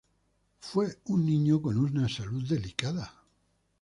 Fue 0.57 0.97
un 1.05 1.27
niño 1.27 1.61
con 1.61 1.77
una 1.77 2.09
salud 2.09 2.43
delicada. 2.49 3.23